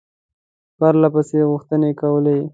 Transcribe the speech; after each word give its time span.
پرله 0.77 1.09
پسې 1.13 1.39
غوښتني 1.51 1.91
کولې. 2.01 2.37